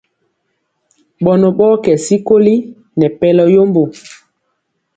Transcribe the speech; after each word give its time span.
Ɓɔnɔ 1.23 1.47
ɓɔɔ 1.57 1.75
kɛ 1.83 1.91
sikoli 2.05 2.55
nɛ 2.97 3.07
pɛlɔ 3.19 3.43
yombo. 3.53 3.83